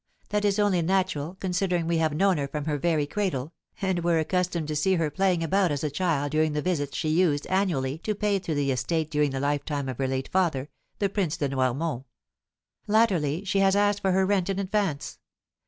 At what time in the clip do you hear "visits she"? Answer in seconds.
6.63-7.09